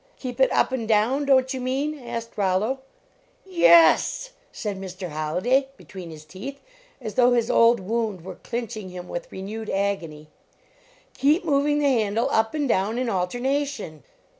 "Keep 0.19 0.39
it 0.39 0.51
up 0.51 0.71
and 0.71 0.87
down, 0.87 1.25
don 1.25 1.45
t 1.45 1.55
you 1.55 1.61
mean?" 1.61 1.99
asked 1.99 2.35
Rollo. 2.35 2.79
Yes 3.45 4.01
s 4.01 4.01
s 4.01 4.25
s!" 4.25 4.29
said 4.61 4.81
Mr. 4.81 5.09
Holliday, 5.09 5.67
between 5.77 6.09
his 6.09 6.25
teeth, 6.25 6.59
as 6.99 7.13
though 7.13 7.33
his 7.33 7.51
old 7.51 7.79
wound 7.79 8.25
were 8.25 8.37
clinching 8.41 8.89
him 8.89 9.07
with 9.07 9.31
renewed 9.31 9.69
agony. 9.69 10.29
Keep 11.13 11.45
moving 11.45 11.77
the 11.77 11.85
handle 11.85 12.31
up 12.31 12.55
and 12.55 12.67
down 12.67 12.97
in 12.97 13.09
alterna 13.11 13.63
tion!" 13.67 14.01